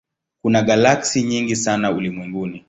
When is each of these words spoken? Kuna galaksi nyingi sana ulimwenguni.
Kuna 0.41 0.61
galaksi 0.61 1.23
nyingi 1.23 1.55
sana 1.55 1.91
ulimwenguni. 1.91 2.59